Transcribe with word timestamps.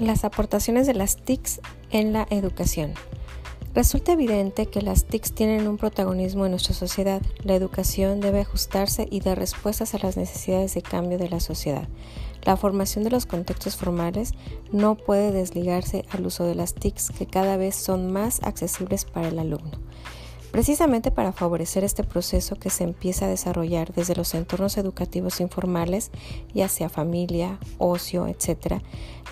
Las 0.00 0.24
aportaciones 0.24 0.88
de 0.88 0.94
las 0.94 1.16
TICs 1.16 1.60
en 1.92 2.12
la 2.12 2.26
educación. 2.30 2.94
Resulta 3.76 4.14
evidente 4.14 4.66
que 4.66 4.82
las 4.82 5.04
TICs 5.04 5.32
tienen 5.32 5.68
un 5.68 5.76
protagonismo 5.76 6.44
en 6.44 6.50
nuestra 6.50 6.74
sociedad. 6.74 7.22
La 7.44 7.54
educación 7.54 8.20
debe 8.20 8.40
ajustarse 8.40 9.06
y 9.08 9.20
dar 9.20 9.38
respuestas 9.38 9.94
a 9.94 9.98
las 9.98 10.16
necesidades 10.16 10.74
de 10.74 10.82
cambio 10.82 11.16
de 11.16 11.28
la 11.28 11.38
sociedad. 11.38 11.86
La 12.42 12.56
formación 12.56 13.04
de 13.04 13.10
los 13.10 13.24
contextos 13.24 13.76
formales 13.76 14.32
no 14.72 14.96
puede 14.96 15.30
desligarse 15.30 16.04
al 16.10 16.26
uso 16.26 16.44
de 16.44 16.56
las 16.56 16.74
TICs, 16.74 17.10
que 17.10 17.26
cada 17.26 17.56
vez 17.56 17.76
son 17.76 18.12
más 18.12 18.42
accesibles 18.42 19.04
para 19.04 19.28
el 19.28 19.38
alumno. 19.38 19.78
Precisamente 20.54 21.10
para 21.10 21.32
favorecer 21.32 21.82
este 21.82 22.04
proceso 22.04 22.54
que 22.54 22.70
se 22.70 22.84
empieza 22.84 23.24
a 23.24 23.28
desarrollar 23.28 23.92
desde 23.92 24.14
los 24.14 24.34
entornos 24.34 24.76
educativos 24.76 25.40
informales, 25.40 26.12
ya 26.54 26.68
sea 26.68 26.88
familia, 26.88 27.58
ocio, 27.78 28.28
etc., 28.28 28.80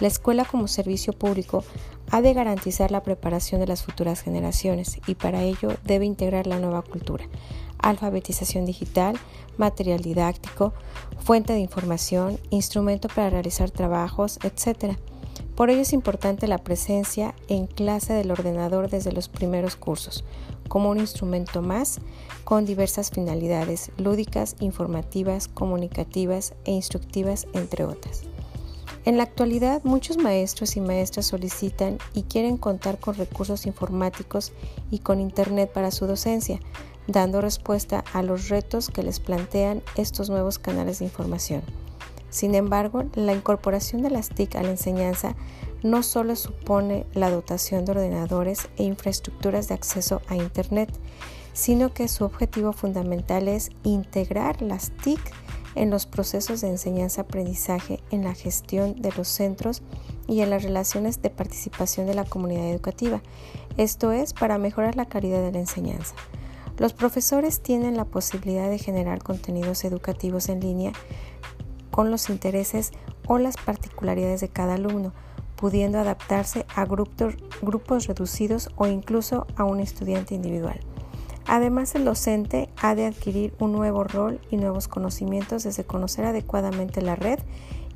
la 0.00 0.08
escuela 0.08 0.44
como 0.44 0.66
servicio 0.66 1.12
público 1.12 1.62
ha 2.10 2.22
de 2.22 2.34
garantizar 2.34 2.90
la 2.90 3.04
preparación 3.04 3.60
de 3.60 3.68
las 3.68 3.84
futuras 3.84 4.20
generaciones 4.20 4.98
y 5.06 5.14
para 5.14 5.44
ello 5.44 5.76
debe 5.84 6.06
integrar 6.06 6.48
la 6.48 6.58
nueva 6.58 6.82
cultura, 6.82 7.24
alfabetización 7.78 8.64
digital, 8.64 9.16
material 9.56 10.00
didáctico, 10.00 10.72
fuente 11.20 11.52
de 11.52 11.60
información, 11.60 12.40
instrumento 12.50 13.06
para 13.06 13.30
realizar 13.30 13.70
trabajos, 13.70 14.40
etc. 14.42 14.96
Por 15.56 15.68
ello 15.68 15.82
es 15.82 15.92
importante 15.92 16.48
la 16.48 16.58
presencia 16.58 17.34
en 17.48 17.66
clase 17.66 18.14
del 18.14 18.30
ordenador 18.30 18.88
desde 18.88 19.12
los 19.12 19.28
primeros 19.28 19.76
cursos, 19.76 20.24
como 20.68 20.88
un 20.88 20.98
instrumento 20.98 21.60
más 21.60 22.00
con 22.44 22.64
diversas 22.64 23.10
finalidades 23.10 23.92
lúdicas, 23.98 24.56
informativas, 24.60 25.48
comunicativas 25.48 26.54
e 26.64 26.72
instructivas, 26.72 27.46
entre 27.52 27.84
otras. 27.84 28.22
En 29.04 29.16
la 29.16 29.24
actualidad, 29.24 29.82
muchos 29.84 30.16
maestros 30.16 30.76
y 30.76 30.80
maestras 30.80 31.26
solicitan 31.26 31.98
y 32.14 32.22
quieren 32.22 32.56
contar 32.56 32.98
con 32.98 33.14
recursos 33.14 33.66
informáticos 33.66 34.52
y 34.90 35.00
con 35.00 35.20
Internet 35.20 35.72
para 35.72 35.90
su 35.90 36.06
docencia, 36.06 36.60
dando 37.08 37.40
respuesta 37.40 38.04
a 38.12 38.22
los 38.22 38.48
retos 38.48 38.88
que 38.88 39.02
les 39.02 39.18
plantean 39.18 39.82
estos 39.96 40.30
nuevos 40.30 40.58
canales 40.58 41.00
de 41.00 41.06
información. 41.06 41.62
Sin 42.32 42.54
embargo, 42.54 43.04
la 43.14 43.34
incorporación 43.34 44.00
de 44.00 44.08
las 44.08 44.30
TIC 44.30 44.56
a 44.56 44.62
la 44.62 44.70
enseñanza 44.70 45.36
no 45.82 46.02
solo 46.02 46.34
supone 46.34 47.04
la 47.12 47.30
dotación 47.30 47.84
de 47.84 47.92
ordenadores 47.92 48.70
e 48.78 48.84
infraestructuras 48.84 49.68
de 49.68 49.74
acceso 49.74 50.22
a 50.28 50.36
Internet, 50.36 50.88
sino 51.52 51.92
que 51.92 52.08
su 52.08 52.24
objetivo 52.24 52.72
fundamental 52.72 53.48
es 53.48 53.70
integrar 53.84 54.62
las 54.62 54.92
TIC 55.02 55.20
en 55.74 55.90
los 55.90 56.06
procesos 56.06 56.62
de 56.62 56.68
enseñanza-aprendizaje, 56.68 58.00
en 58.10 58.24
la 58.24 58.32
gestión 58.32 59.02
de 59.02 59.12
los 59.12 59.28
centros 59.28 59.82
y 60.26 60.40
en 60.40 60.48
las 60.48 60.62
relaciones 60.62 61.20
de 61.20 61.28
participación 61.28 62.06
de 62.06 62.14
la 62.14 62.24
comunidad 62.24 62.70
educativa. 62.70 63.20
Esto 63.76 64.10
es 64.10 64.32
para 64.32 64.56
mejorar 64.56 64.96
la 64.96 65.04
calidad 65.04 65.42
de 65.42 65.52
la 65.52 65.60
enseñanza. 65.60 66.14
Los 66.78 66.94
profesores 66.94 67.60
tienen 67.60 67.98
la 67.98 68.06
posibilidad 68.06 68.70
de 68.70 68.78
generar 68.78 69.22
contenidos 69.22 69.84
educativos 69.84 70.48
en 70.48 70.60
línea 70.60 70.92
con 71.92 72.10
los 72.10 72.28
intereses 72.30 72.90
o 73.28 73.38
las 73.38 73.56
particularidades 73.56 74.40
de 74.40 74.48
cada 74.48 74.74
alumno, 74.74 75.12
pudiendo 75.54 76.00
adaptarse 76.00 76.66
a 76.74 76.84
grupos, 76.84 78.06
reducidos 78.08 78.70
o 78.74 78.88
incluso 78.88 79.46
a 79.54 79.62
un 79.62 79.78
estudiante 79.78 80.34
individual. 80.34 80.80
Además, 81.46 81.94
el 81.94 82.04
docente 82.04 82.68
ha 82.80 82.96
de 82.96 83.06
adquirir 83.06 83.54
un 83.60 83.70
nuevo 83.70 84.02
rol 84.02 84.40
y 84.50 84.56
nuevos 84.56 84.88
conocimientos 84.88 85.62
desde 85.62 85.84
conocer 85.84 86.24
adecuadamente 86.24 87.02
la 87.02 87.14
red 87.14 87.38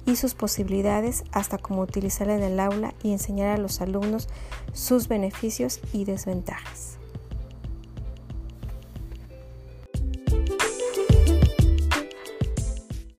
y 0.04 0.16
sus 0.16 0.34
posibilidades 0.34 1.24
hasta 1.32 1.58
cómo 1.58 1.82
utilizarla 1.82 2.36
en 2.36 2.44
el 2.44 2.60
aula 2.60 2.94
y 3.02 3.12
enseñar 3.12 3.48
a 3.48 3.58
los 3.58 3.80
alumnos 3.80 4.28
sus 4.72 5.08
beneficios 5.08 5.80
y 5.92 6.04
desventajas. 6.04 6.98